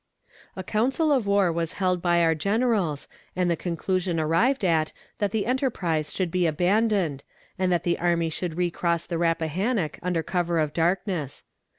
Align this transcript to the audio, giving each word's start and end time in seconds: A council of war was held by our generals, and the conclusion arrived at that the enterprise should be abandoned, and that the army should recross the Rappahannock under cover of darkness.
A 0.55 0.63
council 0.63 1.11
of 1.11 1.27
war 1.27 1.51
was 1.51 1.73
held 1.73 2.01
by 2.01 2.23
our 2.23 2.33
generals, 2.33 3.07
and 3.35 3.51
the 3.51 3.55
conclusion 3.55 4.19
arrived 4.19 4.65
at 4.65 4.93
that 5.19 5.29
the 5.29 5.45
enterprise 5.45 6.11
should 6.11 6.31
be 6.31 6.47
abandoned, 6.47 7.23
and 7.59 7.71
that 7.71 7.83
the 7.83 7.99
army 7.99 8.31
should 8.31 8.57
recross 8.57 9.05
the 9.05 9.19
Rappahannock 9.19 9.99
under 10.01 10.23
cover 10.23 10.57
of 10.57 10.73
darkness. 10.73 11.43